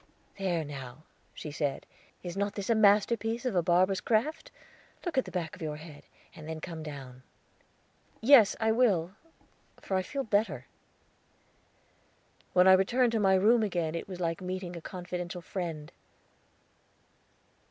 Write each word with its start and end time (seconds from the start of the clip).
"There, 0.39 0.65
now," 0.65 1.03
she 1.31 1.51
said, 1.51 1.85
"is 2.23 2.35
not 2.35 2.55
this 2.55 2.71
a 2.71 2.73
masterpiece 2.73 3.45
of 3.45 3.53
barber's 3.65 4.01
craft? 4.01 4.49
Look 5.05 5.15
at 5.15 5.25
the 5.25 5.31
back 5.31 5.55
of 5.55 5.61
your 5.61 5.75
head, 5.75 6.01
and 6.35 6.47
then 6.49 6.59
come 6.59 6.81
down." 6.81 7.21
"Yes, 8.19 8.55
I 8.59 8.71
will, 8.71 9.13
for 9.79 9.95
I 9.95 10.01
feel 10.01 10.23
better." 10.23 10.65
When 12.53 12.67
I 12.67 12.73
returned 12.73 13.11
to 13.11 13.19
my 13.19 13.35
room 13.35 13.61
again 13.61 13.93
it 13.93 14.07
was 14.07 14.19
like 14.19 14.41
meeting 14.41 14.75
a 14.75 14.81
confidential 14.81 15.43
friend. 15.43 15.91